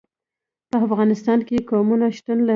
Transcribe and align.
په 0.69 0.75
افغانستان 0.87 1.39
کې 1.47 1.65
قومونه 1.69 2.05
شتون 2.17 2.37
لري. 2.41 2.49